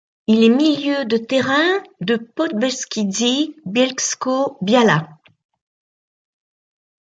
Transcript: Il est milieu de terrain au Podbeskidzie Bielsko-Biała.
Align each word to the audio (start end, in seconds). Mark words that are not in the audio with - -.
Il 0.25 0.43
est 0.43 0.49
milieu 0.49 1.05
de 1.05 1.15
terrain 1.17 1.83
au 2.01 2.25
Podbeskidzie 2.33 3.55
Bielsko-Biała. 3.67 5.09